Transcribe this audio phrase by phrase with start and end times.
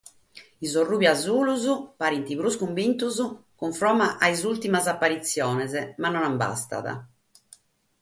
[0.69, 3.21] Sos ruju-biaitos parent prus cumbintos
[3.61, 6.85] cunforma a sas ùrtimas aparitziones, ma non bastat.